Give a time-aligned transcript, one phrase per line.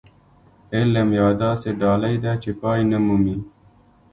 [0.75, 3.37] علم يوه داسې ډالۍ ده چې پای نه مومي.